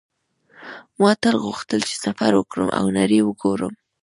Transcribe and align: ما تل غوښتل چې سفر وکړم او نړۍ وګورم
ما 1.01 1.11
تل 1.21 1.35
غوښتل 1.45 1.81
چې 1.89 1.95
سفر 2.05 2.31
وکړم 2.35 2.69
او 2.79 2.85
نړۍ 2.97 3.19
وګورم 3.23 3.73